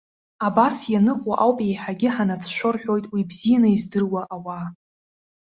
Абас 0.47 0.77
ианыҟоу 0.93 1.35
ауп 1.43 1.59
еиҳагьы 1.67 2.09
ҳанацәшәо 2.15 2.69
рҳәоит 2.75 3.05
уи 3.13 3.27
бзианы 3.29 3.69
издыруа 3.75 4.21
ауаа. 4.35 4.65